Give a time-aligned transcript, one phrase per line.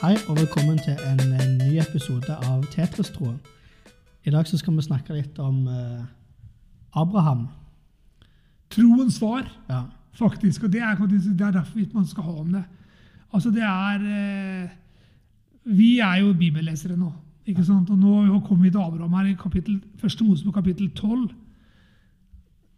[0.00, 3.36] Hei og velkommen til en, en ny episode av Tetris-troen.
[4.24, 6.04] I dag så skal vi snakke litt om eh,
[6.96, 7.46] Abraham.
[8.72, 9.82] Troens far, Ja.
[10.16, 10.64] faktisk.
[10.64, 12.62] Og det er, det er derfor man skal ha om det.
[13.32, 14.70] Altså, det er eh,
[15.64, 17.12] Vi er jo bibellesere nå.
[17.46, 17.90] ikke sant?
[17.90, 21.28] Og nå kommer vi til Abraham her i kapittel, første Mosebok kapittel 12.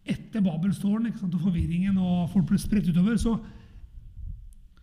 [0.06, 1.34] Etter Babelstårn ikke sant?
[1.34, 3.16] og forvirringen og folk ble spredt utover.
[3.16, 3.36] Så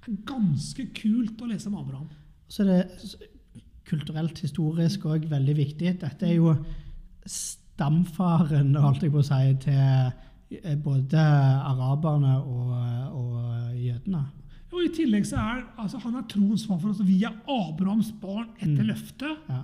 [0.05, 2.07] det er ganske kult å lese om Abraham.
[2.49, 3.27] Så er det
[3.89, 5.95] kulturelt, historisk òg veldig viktig.
[6.02, 6.53] Dette er jo
[7.30, 11.23] stamfaren, holdt jeg på å si, til eh, både
[11.72, 12.75] araberne og,
[13.16, 14.25] og jødene.
[14.70, 17.02] Og I tillegg så er altså, han er troens far for oss.
[17.02, 19.50] Vi er Abrahams barn etter løftet.
[19.50, 19.63] Ja.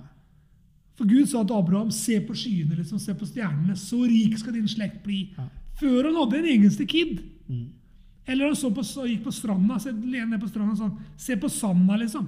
[0.96, 3.76] For Gud sa til Abraham, se på skyene, liksom, se på stjernene.
[3.78, 5.26] Så rik skal din slekt bli.
[5.36, 5.46] Ja.
[5.78, 7.20] Før han hadde en eneste kid.
[7.46, 7.68] Mm.
[8.26, 12.00] Eller han så på, gikk på stranda, så ned på stranda sånn, se på sanda,
[12.00, 12.26] liksom.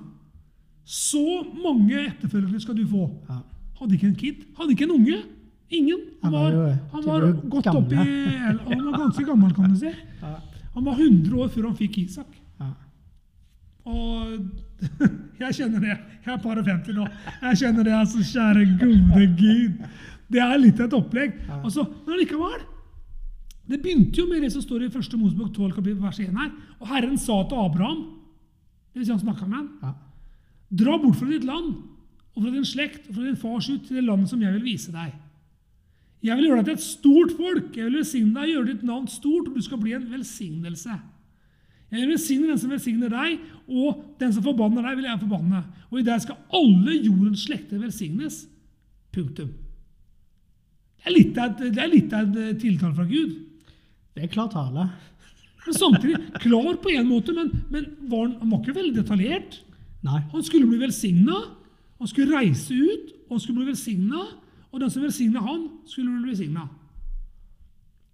[0.89, 1.20] Så
[1.53, 3.06] mange etterfølgere skal du få.
[3.28, 3.42] Ja.
[3.78, 4.44] Hadde ikke en kid.
[4.56, 5.19] Hadde ikke en unge.
[5.70, 6.00] Ingen.
[6.22, 6.55] Han var
[6.94, 7.97] han var godt opp i.
[8.00, 9.92] Han var ganske gammel, kan du si.
[10.75, 12.39] Han var 100 år før han fikk Isak.
[13.89, 14.33] Og
[15.42, 15.94] jeg kjenner det.
[16.25, 17.06] Jeg er par og 50 nå.
[17.42, 19.86] Jeg kjenner det, altså, kjære gode Gud.
[20.28, 21.39] Det er litt av et opplegg.
[21.61, 22.59] Altså, men allikevel
[23.69, 25.16] Det begynte jo med det som står i 1.
[25.20, 26.53] Mosebok 12, kapittel vers 1 her.
[26.81, 28.05] Og Herren sa til Abraham,
[28.92, 29.92] det vil si han snakka med Ja.
[30.69, 31.77] Dra bort fra ditt land
[32.34, 34.66] og fra din slekt og fra din fars ut til det landet som jeg vil
[34.69, 35.14] vise deg.
[36.25, 37.70] Jeg vil gjøre deg til et stort folk.
[37.77, 40.97] Jeg vil velsigne deg, gjøre ditt navn stort, og du skal bli en velsignelse.
[41.88, 43.38] Jeg vil velsigne den som velsigner deg,
[43.70, 45.62] og den som forbanner deg, vil jeg forbanne.
[45.88, 48.42] Og i deg skal alle jordens slekter velsignes.
[49.14, 49.55] Punktum.
[50.98, 53.38] Det er litt av et, et eh, tiltale fra Gud.
[54.14, 54.88] Det er klar tale.
[55.64, 59.60] Men samtidig klar på en måte, men, men var han var ikke veldig detaljert.
[60.06, 60.20] Nei.
[60.32, 61.38] Han skulle bli velsigna,
[61.98, 64.26] han skulle reise ut, og han skulle bli velsigna.
[64.69, 66.69] Og den som velsigna han, skulle bli velsigna.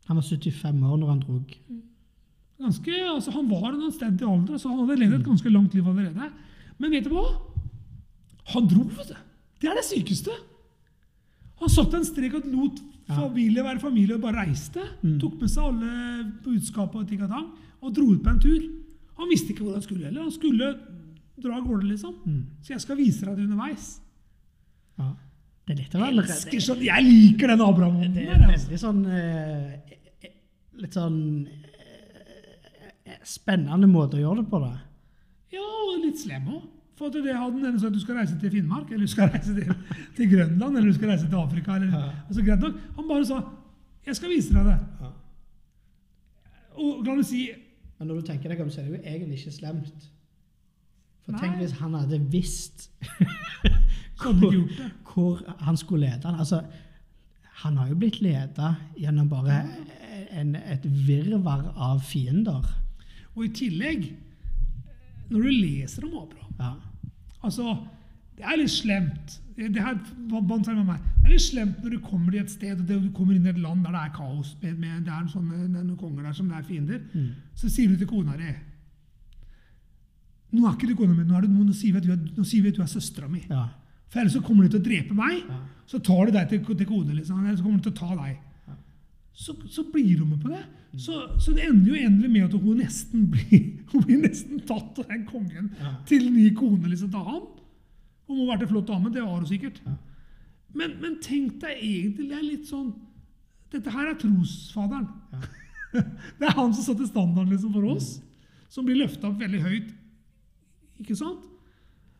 [0.09, 1.53] Han var 75 år når han drog.
[2.65, 5.87] Ganske, altså Han var en anstendig alder, så han hadde levd et ganske langt liv
[5.89, 6.31] allerede.
[6.79, 7.27] Men vet du hva?
[8.55, 9.17] Han dro, vet du.
[9.61, 10.35] Det er det sykeste.
[11.63, 14.83] Han satte en strek og lot familie være familie og bare reiste.
[15.21, 17.51] Tok med seg alle Budskap og ting og tang,
[17.85, 18.63] og dro ut på en tur.
[19.21, 20.27] Han visste ikke hvor han skulle heller.
[20.27, 20.71] Han skulle
[21.43, 22.15] dra av gårde, liksom.
[22.63, 24.01] Så jeg skal vise deg det underveis.
[24.99, 25.09] Ja.
[25.67, 28.35] Det er av Jeg elsker sånn, jeg liker den Abraham-ånden Det der.
[28.35, 28.69] er Altså.
[28.69, 29.73] veldig sånn eh,
[30.23, 30.31] eh,
[30.75, 34.73] Litt sånn eh, spennende måte å gjøre det på, da.
[35.55, 36.63] Ja, og litt slem òg.
[36.95, 39.29] For at det hadde den så at du skal reise til Finnmark, eller du skal
[39.35, 39.75] reise til,
[40.15, 41.75] til Grønland, eller du skal reise til Afrika.
[41.77, 42.13] Eller, Ja.
[42.29, 42.75] altså, greit nok.
[42.97, 43.41] Han bare sa
[44.07, 45.13] 'Jeg skal vise deg det'.
[46.77, 47.51] Og kan du si
[47.99, 50.11] Men når du tenker deg om, så er det jo egentlig ikke slemt.
[51.25, 52.91] For tenk hvis han hadde visst
[54.25, 54.91] det.
[55.15, 56.39] hvor han skulle lede han.
[56.39, 56.63] Altså,
[57.65, 59.63] han har jo blitt leda gjennom bare
[60.35, 62.67] en, et virvar av fiender.
[63.35, 64.11] Og i tillegg,
[65.31, 66.75] når du leser om Abraham Ja.
[67.45, 67.75] Altså,
[68.37, 69.41] det er litt slemt.
[69.57, 69.95] Det her.
[69.95, 70.39] Det
[71.25, 73.61] er litt slemt når du kommer i et sted og du kommer inn i et
[73.61, 76.59] land der det er kaos, med, med, det er sånne, noen konger der som det
[76.59, 77.03] er fiender.
[77.13, 77.29] Mm.
[77.55, 78.51] Så sier du til kona di
[80.55, 82.77] Nå er ikke du kona mi, nå, det, nå, sier vi at du vi at
[82.79, 83.43] du er søstera mi.
[83.51, 83.67] ja.
[84.15, 85.41] For ellers så kommer de til å drepe meg.
[85.51, 85.57] Ja.
[85.91, 87.41] Så tar de deg til, til kone, liksom.
[87.43, 88.37] Eller så kommer de til å ta deg.
[89.35, 90.61] Så, så blir hun med på det.
[91.03, 95.01] Så, så det ender jo endelig med at hun nesten blir, hun blir nesten tatt
[95.03, 95.97] av den kongen Ja.
[96.07, 97.43] til ny kone liksom, til han.
[98.29, 99.83] Hun må ha vært en flott dame, det var hun sikkert.
[99.83, 99.97] Ja.
[100.79, 102.89] Men, men tenk deg egentlig det er litt sånn
[103.75, 105.09] Dette her er trosfaderen.
[106.39, 108.13] det er han som satte standarden liksom, for oss.
[108.71, 109.89] Som blir løfta opp veldig høyt.
[111.03, 111.51] Ikke sant?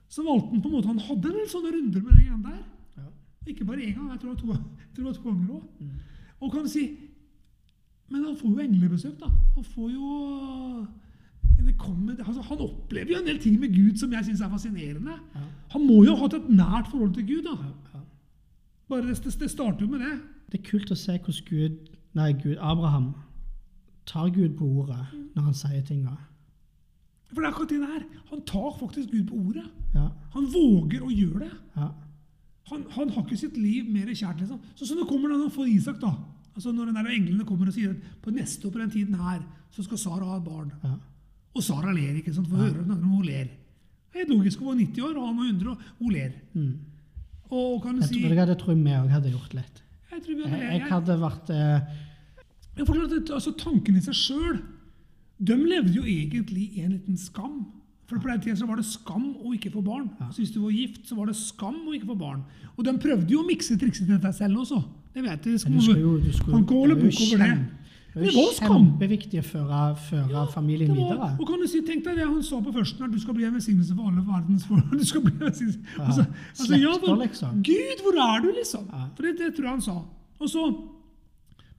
[0.09, 2.41] Så valgte han på en måte Han hadde en del sånne runder med den greia
[2.45, 2.61] der.
[2.99, 3.07] Ja.
[3.51, 5.55] Ikke bare én gang, jeg tror det var to, jeg tror det var to ganger
[5.55, 5.65] òg.
[5.81, 5.95] Mm.
[6.41, 6.85] Og kan si
[8.13, 9.31] Men han får jo englebesøk, da.
[9.55, 10.87] Han får jo
[11.65, 14.51] det kommer, altså, Han opplever jo en del ting med Gud som jeg syns er
[14.51, 15.17] fascinerende.
[15.35, 15.45] Ja.
[15.73, 17.43] Han må jo ha hatt et nært forhold til Gud.
[17.43, 17.57] da.
[17.95, 18.01] Ja.
[18.89, 20.21] Bare Det, det starter jo med det.
[20.53, 21.79] Det er kult å se hvordan Gud,
[22.15, 23.15] nei, Gud, Abraham
[24.07, 26.17] tar Gud på ordet når han sier tinga.
[27.33, 28.03] For det er akkurat det der.
[28.31, 29.65] Han tar faktisk Gud på ordet.
[29.95, 30.09] Ja.
[30.37, 31.53] Han våger å gjøre det.
[31.79, 31.89] Ja.
[32.71, 34.41] Han, han har ikke sitt liv mer kjært.
[34.41, 34.61] liksom.
[34.75, 36.13] Så, så det kommer da han får Isak, da.
[36.55, 39.19] Altså Når den der englene kommer og sier at på neste år på den tiden
[39.19, 39.43] her,
[39.75, 40.71] så skal Sara ha et barn.
[40.85, 40.95] ja.
[41.55, 42.49] Og Sara ler, ikke sant?
[42.51, 43.47] For å høre noen hun ler.
[44.11, 44.59] Det er helt logisk.
[44.59, 46.33] Hun var 90 år, og han var 100, og hun ler.
[46.55, 46.73] Mm.
[47.55, 49.83] Og kan du Jeg si tror, det, det tror jeg vi òg hadde gjort litt.
[50.11, 51.93] Jeg tror vi hadde jeg hadde vært eh,
[52.75, 53.05] Ja, for
[53.37, 54.57] altså, Tanken i seg sjøl
[55.39, 57.65] De levde jo egentlig i en liten skam.
[58.05, 60.11] For på den tiden så var det skam å ikke få barn.
[60.31, 62.43] Så hvis du var gift, så var det skam å ikke få barn.
[62.77, 64.83] Og de prøvde jo å mikse trikset til deg selv også.
[65.15, 65.63] Det vet jeg.
[65.65, 67.57] Men du skal jo, du skal, Han går det er jo bok over det.
[68.15, 71.29] Det var kjempeviktig å føre, føre familien var, videre.
[71.35, 73.47] og kan du si, Tenk deg det han sa på førsten, at du skal bli
[73.49, 74.93] en velsignelse for alle verdens folk.
[75.01, 75.81] Du skal bli en velsignelse.
[75.97, 76.05] Ja.
[76.05, 77.57] Altså, altså, ja, men, liksom.
[77.67, 78.85] Gud, hvor er du, liksom?
[78.93, 79.09] Ja.
[79.17, 79.97] For det, det tror jeg han sa.
[80.39, 80.69] Og så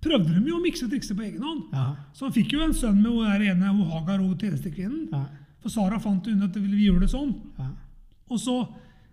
[0.06, 1.66] prøvde de jo å mikse og trikse på egen hånd.
[1.74, 5.10] Ja, Så han fikk jo en sønn med hun der ene hun Hagar og tjenestekvinnen.
[5.12, 5.26] ja,
[5.64, 7.34] For Sara fant ut at vi ville gjøre det sånn.
[7.60, 7.72] ja.
[8.30, 8.56] Og så,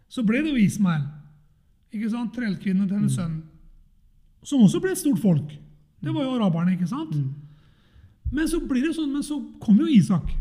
[0.08, 1.02] så ble det jo Ismael.
[1.92, 2.32] Ikke sant?
[2.32, 3.42] Trellkvinnen til hennes sønn.
[4.42, 5.50] Som også ble et stort folk.
[6.02, 7.12] Det var jo araberne, ikke sant?
[7.12, 7.34] Mm.
[8.32, 10.32] Men så blir det sånn, men så kommer jo Isak.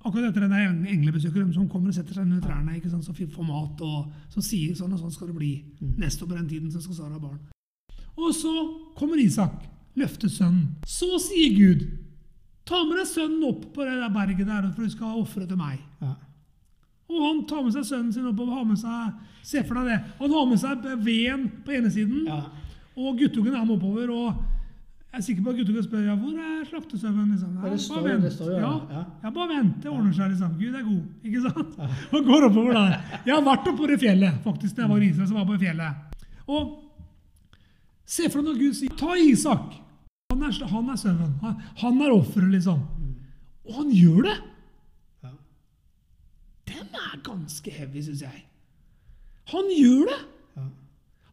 [0.00, 3.04] Akkurat etter den englebesøket, dem som kommer og setter seg under trærne, ikke sant?
[3.04, 5.50] så får mat, og som sier sånn og sånn skal det bli.
[6.00, 7.36] Neste år på den tiden så skal Sara ha barn.
[8.20, 8.52] Og så
[8.98, 9.62] kommer Isak,
[9.96, 10.74] løfter sønnen.
[10.86, 11.86] Så sier Gud,
[12.68, 15.60] ta med deg sønnen opp på det der berget der, for du skal ofre til
[15.60, 15.80] meg.
[16.02, 16.16] ja.
[17.10, 19.88] Og han tar med seg sønnen sin opp og har med seg Se for deg
[19.88, 19.98] det.
[20.20, 22.42] Han har med seg veden på ene siden, ja.
[22.94, 24.10] og guttungen er med oppover.
[24.12, 24.28] og
[25.10, 27.30] Jeg er sikker på at guttungen spør ja, hvor er slaktesauen.
[27.32, 27.54] Liksom.
[27.56, 28.26] Ja, det bare står vent.
[28.28, 28.74] det står ja.
[28.92, 29.02] ja.
[29.24, 29.80] ja, bare vent.
[29.82, 30.34] Det ordner seg.
[30.34, 30.52] liksom.
[30.60, 31.00] Gud er god.
[31.24, 31.80] Ikke sant?
[32.12, 32.94] Han går oppover der.
[33.24, 35.32] Jeg har vært oppover i det fjellet, faktisk, da jeg var i Israel.
[35.32, 36.22] så var på fjellet.
[36.46, 36.70] Og
[38.10, 39.78] se for deg når Gud sier ta Isak.
[40.32, 41.32] Han er, han er sønnen.
[41.42, 42.82] Han, han er offeret, liksom.
[43.66, 44.36] Og han gjør det.
[45.26, 45.32] ja.
[46.70, 48.44] Den er ganske heavy, syns jeg.
[49.54, 50.20] Han gjør det.
[50.58, 50.68] ja.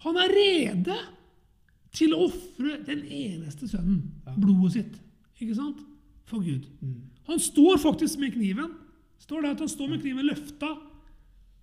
[0.06, 0.98] Han er rede
[1.98, 4.04] til å ofre den eneste sønnen,
[4.38, 4.98] blodet sitt,
[5.42, 5.86] ikke sant?
[6.28, 6.68] for Gud.
[6.82, 7.02] Mm.
[7.28, 8.74] Han står faktisk med kniven.
[9.20, 10.74] Står det at Han står med kniven løfta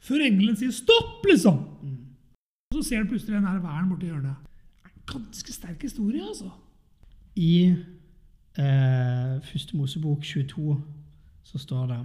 [0.05, 1.59] før engelen sier 'stopp', liksom.
[1.83, 2.01] Mm.
[2.71, 4.37] Og så ser han plutselig den her væren borti hjørnet.
[5.07, 6.51] Ganske sterk historie, altså.
[7.37, 7.75] I
[8.59, 10.77] eh, første Mosebok 22
[11.45, 11.99] så står det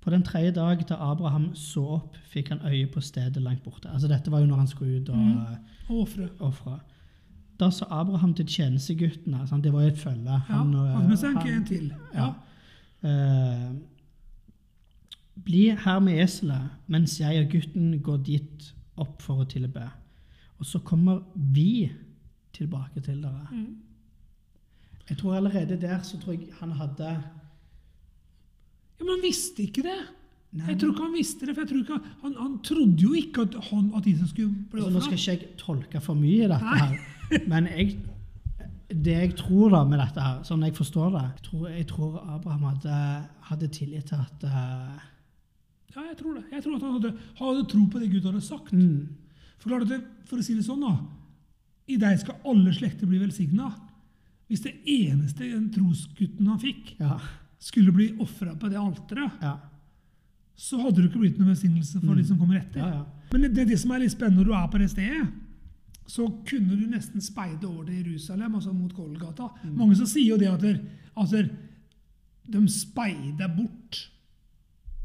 [0.00, 3.88] På den tredje dag da Abraham så opp, fikk han øye på stedet langt borte.
[3.92, 5.28] Altså Dette var jo når han skulle ut og Mm.
[5.88, 5.98] mm.
[6.00, 6.28] Ofre.
[6.40, 6.78] ofre.
[7.60, 9.64] Da så Abraham til tjenesteguttene sant?
[9.64, 10.24] Det var jo et følge.
[10.30, 11.92] Ja, Han, hadde med seg en, en til.
[12.14, 12.32] Ja.
[13.04, 13.08] Ja.
[13.08, 13.74] Eh,
[15.44, 19.86] bli her med eselet mens jeg og gutten går dit opp for å tilbe.
[20.62, 21.90] Og så kommer vi
[22.54, 23.48] tilbake til dere.
[23.50, 23.76] Mm.
[25.08, 29.98] Jeg tror allerede der så tror jeg han hadde Ja, Men han visste ikke det.
[30.52, 33.12] Nei, Jeg tror ikke han visste det, for jeg tror ikke han, han, trodde jo
[33.16, 36.44] ikke at, han, at Isak skulle bli altså, Nå skal ikke jeg tolke for mye
[36.44, 36.80] i dette Nei.
[36.82, 37.86] her, men jeg,
[38.92, 42.20] det jeg tror da med dette her, sånn jeg forstår det Jeg tror, jeg tror
[42.36, 42.98] Abraham hadde,
[43.48, 45.00] hadde tillit til at uh,
[45.96, 46.44] Ja, jeg tror det.
[46.52, 48.72] Jeg tror at han hadde, hadde tro på det Gud hadde sagt.
[48.76, 49.08] mm,
[49.62, 50.96] For, klart at det, for å si det sånn, da
[51.92, 53.68] I deg skal alle slekter bli velsigna.
[54.50, 57.16] Hvis det eneste den trosgutten han fikk, Ja.
[57.62, 59.56] skulle bli ofra på det alteret, Ja.
[60.56, 62.78] så hadde det ikke blitt noen velsignelse for de som kommer etter.
[62.82, 63.06] ja, ja.
[63.32, 65.28] Men det, det som er litt spennende når du er på det stedet,
[66.06, 69.50] så kunne du nesten speide over til Jerusalem, altså mot Golgata.
[69.64, 71.48] Mange som sier jo det at, der,
[72.50, 74.10] de speider bort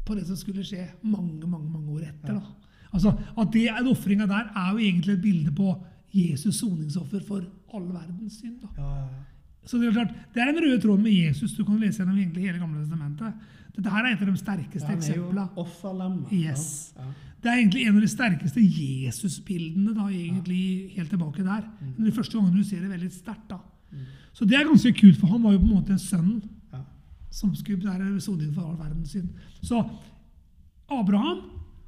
[0.04, 2.34] på det som skulle skje mange, mange mange år etter.
[2.34, 2.67] Da.
[2.92, 5.74] Altså, at det, er ofringa der er jo egentlig et bilde på
[6.14, 7.44] Jesus soningsoffer for
[7.74, 8.60] all verdens synd.
[8.62, 8.68] Da.
[8.78, 9.24] ja, ja.
[9.68, 12.16] Så Det er klart, det er den røde tråden med Jesus du kan lese gjennom
[12.16, 13.34] egentlig hele Gamle testamentet.
[13.76, 15.48] Dette her er et av de sterkeste Han er jo eksemplene.
[16.32, 16.94] Yes.
[16.96, 17.04] Ja.
[17.42, 21.66] Det er egentlig en av de sterkeste Jesus-bildene da, egentlig helt tilbake der.
[21.98, 23.44] Det er første gangen du ser det veldig sterkt.
[23.52, 23.58] da.
[24.32, 26.80] Så det er ganske kult, for han var jo på en måte en sønn Ja.
[27.30, 29.28] som skulle være soning for all verdens synd.
[29.62, 29.84] Så
[30.90, 31.40] Abraham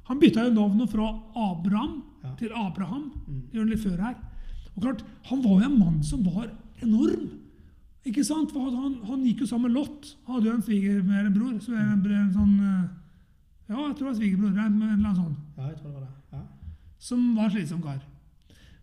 [0.09, 2.35] han bytta jo navnet fra Abraham Ja.
[2.37, 3.11] til Abraham.
[3.27, 4.15] Det gjør han litt før her.
[4.75, 6.49] Og klart, Han var jo en mann som var
[6.81, 7.29] enorm.
[8.05, 8.51] Ikke sant?
[8.53, 10.15] Han, han gikk jo sammen med Lot.
[10.25, 11.59] Han hadde jo en svigerbror.
[11.61, 12.89] Så en, en sånn, eh,
[13.69, 14.49] ja, jeg tror det var svigerbror.
[14.49, 16.15] eller annen sånn ja, jeg tror det var det.
[16.33, 16.41] Ja.
[16.99, 18.01] som var slitsom kar.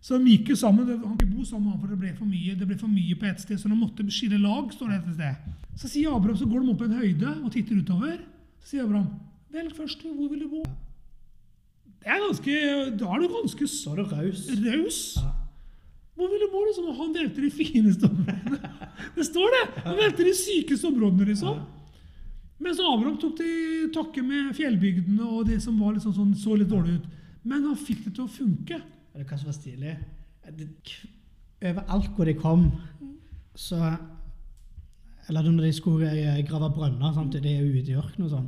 [0.01, 0.87] Så de gikk jo sammen.
[0.87, 2.87] Han kunne ikke bo sammen med han, for det ble for mye Det ble for
[2.87, 4.71] mye på ett sted, så de måtte skille lag.
[4.71, 5.35] står det et sted.
[5.75, 8.19] Så sier Abraham, så går de opp på en høyde og titter utover.
[8.63, 9.09] Så sier Abraham,
[9.51, 10.63] velg først, hvor vil du bo?
[11.99, 12.53] Det er ganske,
[12.99, 14.45] Da er du ganske Så er du raus.
[14.65, 14.99] raus.
[15.19, 15.31] Ja.
[16.19, 16.61] Hvor ville bo?
[16.67, 16.87] liksom?
[16.91, 18.59] Og han delte de fineste områdene.
[19.15, 19.61] Det står det!
[19.85, 21.61] Han delte de sykeste områdene, liksom.
[22.59, 26.67] Mens Abraham tok til takke med fjellbygdene og det som var liksom sånn, så litt
[26.71, 27.05] dårlig ut.
[27.47, 28.81] Men han fikk det til å funke.
[29.15, 29.93] Er det hva som var stilig?
[30.57, 31.07] Det-
[31.69, 32.65] Overalt hvor de kom,
[33.55, 33.79] så
[35.29, 37.31] Eller når de skulle eh, grave brønner, sant?
[37.35, 38.47] de er ute i ørkenen og sånn,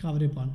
[0.00, 0.52] graver de brønn,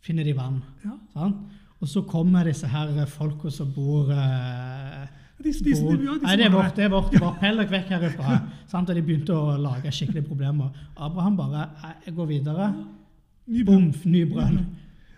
[0.00, 0.62] finner de vann.
[0.84, 0.94] Ja.
[1.12, 1.49] Sant?
[1.80, 5.06] Og så kommer disse her folka som bor eh,
[5.40, 5.52] De
[6.04, 6.74] ja, Nei, det er vårt.
[6.76, 7.38] det er vårt, er.
[7.40, 8.34] Pell dere vekk herfra.
[8.68, 8.90] sant?
[8.92, 10.68] Og de begynte å lage skikkelige problemer.
[10.96, 11.62] Abraham bare
[12.04, 12.66] Jeg går videre.
[13.48, 14.12] Ny Bom, brønn.
[14.12, 14.58] ny brønn.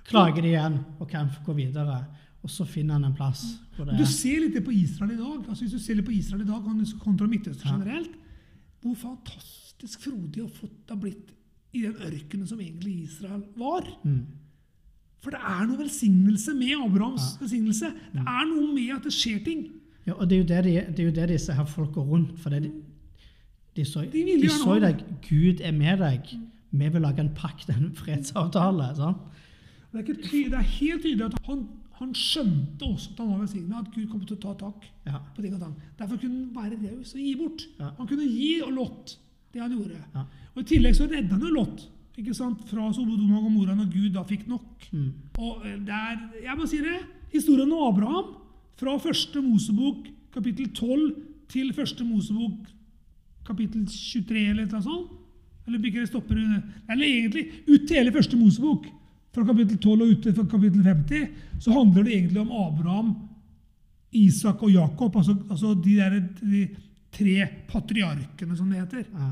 [0.06, 2.04] Klager de igjen og kan går videre.
[2.42, 3.42] Og så finner han en plass
[3.76, 5.48] Du er ser litt det på Israel i dag.
[5.48, 6.62] altså Hvis du ser litt på Israel i dag
[7.02, 7.76] kontra Midtøsten Ja.
[7.78, 8.14] generelt,
[8.82, 11.30] hvor fantastisk frodig og flott det har blitt
[11.74, 13.82] i den ørkenen som egentlig Israel var.
[14.04, 14.26] mm,
[15.22, 17.44] For det er noe velsignelse med Abrahams Ja.
[17.44, 17.92] velsignelse.
[18.12, 19.60] Det er noe med at det skjer ting.
[20.06, 22.38] ja, Og det er jo det, de, det er jo det disse her folka rundt
[22.42, 22.72] For de,
[23.76, 25.04] de så, De de så deg.
[25.28, 26.32] Gud er med deg.
[26.72, 28.90] Vi vil lage en pakt, en fredsavtale.
[28.96, 29.14] Sånn.
[29.92, 31.66] Det er, ikke ty det er helt tydelig at han,
[32.00, 35.18] han skjønte også at han var velsigna, at Gud kom til å ta tak Ja.
[35.36, 35.74] på ting og tang.
[35.98, 37.66] Derfor kunne han være raus og gi bort.
[37.78, 37.90] Ja.
[37.98, 39.18] Han kunne gi og Lot
[39.52, 40.00] det han gjorde.
[40.56, 41.84] Og I tillegg så redda han jo Lot
[42.18, 44.86] ikke sant, fra Sobodoma og Gomorra når Gud da fikk nok.
[44.92, 46.98] Mm, Og der, er, jeg må si det,
[47.32, 48.34] historien om Abraham
[48.76, 51.14] fra første Mosebok kapittel 12
[51.52, 52.68] til første Mosebok
[53.46, 55.18] kapittel 23 eller noe sånt.
[55.66, 56.38] Eller ikke det stopper
[56.90, 58.88] Eller egentlig ut til hele første Mosebok.
[59.32, 63.12] Fra kapittel 12 og ut til kapittel 50 så handler det egentlig om Abraham,
[64.12, 65.16] Isak og Jakob.
[65.16, 66.66] Altså, altså de, der, de
[67.12, 69.06] tre patriarkene, som det heter.
[69.08, 69.30] ja,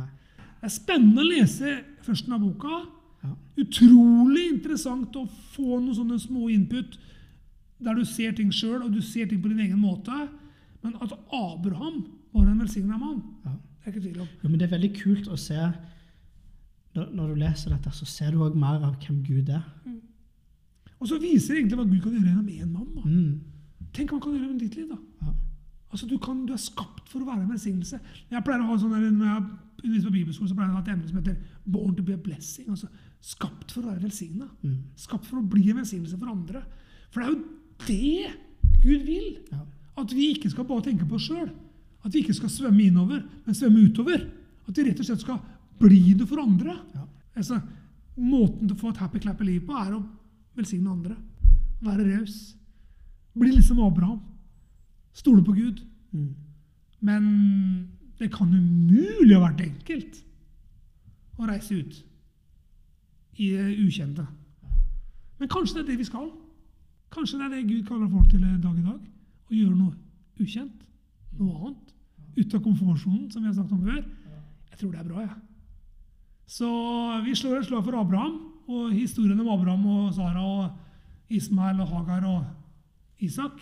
[0.61, 2.83] Det er spennende å lese førsten av boka.
[3.25, 3.35] ja.
[3.61, 6.99] Utrolig interessant å få noen sånne små input
[7.81, 10.13] der du ser ting sjøl, og du ser ting på din egen måte.
[10.83, 12.03] Men at Abraham
[12.33, 13.55] var en velsigna mann, ja.
[13.55, 14.29] det er ikke tvil om.
[14.43, 15.71] Jo, men det er veldig kult å se
[16.91, 19.63] Når, du leser dette, så ser du òg mer av hvem Gud er.
[20.99, 22.89] Og så viser det egentlig hva Gud kan gjøre gjennom én mann.
[22.97, 23.03] Da.
[23.07, 24.89] Mm, Tenk hva han kan gjøre gjennom ditt liv.
[24.91, 24.99] da.
[25.91, 27.99] Altså, du, kan, du er skapt for å være en velsignelse.
[28.31, 29.47] Jeg pleier å ha sånn Når jeg
[29.83, 32.15] underviser på bibelskolen, så pleier jeg å ha et emne som heter 'Born to be
[32.15, 32.69] a blessing'.
[32.69, 32.89] altså
[33.21, 34.47] Skapt for å være velsigna.
[34.63, 36.63] Mm, Skapt for å bli en velsignelse for andre.
[37.11, 37.45] For det er jo
[37.87, 38.35] det
[38.83, 39.39] Gud vil.
[39.53, 39.59] ja.
[39.99, 41.51] At vi ikke skal bare tenke på oss sjøl.
[42.05, 44.31] At vi ikke skal svømme innover, men svømme utover.
[44.69, 45.41] At vi rett og slett skal
[45.79, 46.79] bli det for andre.
[46.95, 47.05] Ja.
[47.37, 47.61] Altså,
[48.17, 50.03] måten til å få et happy clappy liv på er å
[50.57, 51.17] velsigne andre.
[51.83, 52.55] Være raus.
[53.37, 54.21] Bli litt som Abraham.
[55.13, 55.81] Stole på Gud.
[56.13, 56.35] Mm,
[57.01, 57.25] Men
[58.19, 60.21] det kan umulig ha vært enkelt
[61.41, 62.03] å reise ut
[63.41, 64.27] i det ukjente.
[65.41, 66.29] Men kanskje det er det vi skal.
[67.11, 69.01] Kanskje det er det Gud kaller folk til dag i dag.
[69.51, 69.95] Å gjøre noe
[70.41, 70.83] ukjent.
[71.39, 71.95] Noe annet.
[72.37, 74.03] Ut av komfortsonen, som vi har snakket om før.
[74.71, 75.39] Jeg tror det er bra, jeg.
[76.51, 76.69] Så
[77.25, 78.39] vi slår et slag for Abraham
[78.71, 83.61] og historien om Abraham og Sara og Ismael og Hagar og Isak.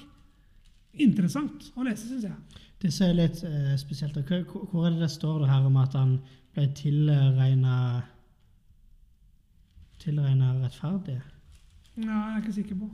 [0.95, 2.63] Interessant å lese, syns jeg.
[2.83, 4.19] Det som er litt uh, spesielt,
[4.51, 6.19] hvor, er det det står det her om at han
[6.55, 7.75] ble tilregna
[9.99, 11.17] Tilregna rettferdig?
[11.97, 12.87] Ja, jeg er ikke sikker på.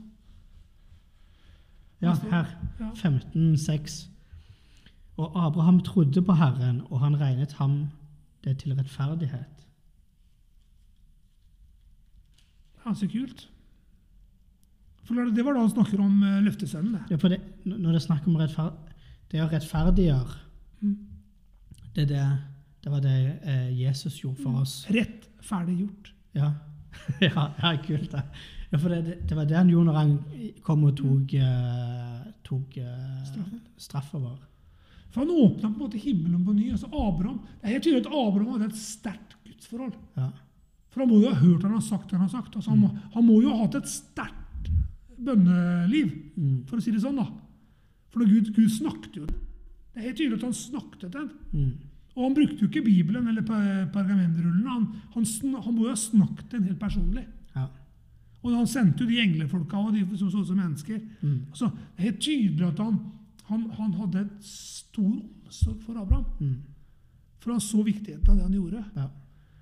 [2.01, 2.31] Ja, det?
[2.31, 2.45] her.
[2.79, 2.89] Ja.
[2.89, 4.09] 15,6.
[5.21, 7.89] Og Abraham trodde på Herren, og han regnet ham
[8.43, 9.67] det til rettferdighet.
[12.85, 12.93] Ja,
[15.05, 15.13] så.
[15.13, 17.05] For det var da han snakker om eh, løftesønnen.
[17.11, 18.73] Ja, for det, når det er snakk om rettferd,
[19.31, 20.41] det å rettferdiggjøre
[20.81, 20.95] Mm.
[21.95, 22.21] det, det,
[22.83, 23.13] det var det
[23.47, 24.73] eh, Jesus gjorde for oss.
[24.91, 26.09] Rett, ferdig gjort.
[26.35, 26.49] Ja,
[27.23, 28.11] ja, ja kult.
[28.11, 28.21] det.
[28.71, 30.11] Ja, for det, det, det var det han gjorde når han
[30.67, 33.61] kom og tok, eh, tok eh, Straffen.
[33.77, 34.37] straffa vår.
[35.15, 36.69] For han åpna på en måte himmelen på ny.
[36.75, 39.93] altså Abraham, Det er helt tydelig at Abraham hadde et sterkt gudsforhold.
[40.19, 40.29] Ja.
[40.91, 42.55] For han må jo ha hørt han har sagt det han har sagt.
[42.59, 44.44] Altså, han, må, han må jo ha hatt et sterkt
[45.19, 47.15] bønneliv, Mm, for å si det sånn.
[47.15, 47.25] da.
[48.11, 49.25] For Gud, Gud snakket jo.
[49.25, 49.35] Det
[49.95, 51.29] er helt tydelig at han snakket den.
[51.53, 51.71] mm,
[52.17, 54.65] Og han brukte jo ikke Bibelen eller per- pergamentrullen.
[54.67, 55.25] Han, han,
[55.63, 57.25] han må jo ha snakket til en helt personlig.
[57.55, 57.67] ja.
[58.43, 60.99] Og han sendte jo de englefolka og de som så ut som mennesker.
[61.23, 62.99] Mm, Altså, det er helt tydelig at han,
[63.45, 66.25] han, han hadde en stor omsorg for Abraham.
[66.39, 66.55] mm,
[67.39, 68.85] For han så viktigheten av det han gjorde.
[68.95, 69.07] ja.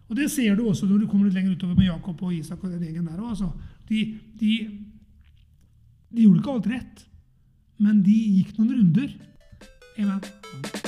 [0.09, 2.63] Og det ser du også når du kommer litt lenger utover med Jakob og Isak
[2.63, 3.17] og den gjengen der.
[3.21, 3.51] også, Altså.
[3.89, 4.69] De, de,
[6.13, 7.03] de gjorde ikke alt rett,
[7.81, 9.13] men de gikk noen runder.
[9.97, 10.82] Amen.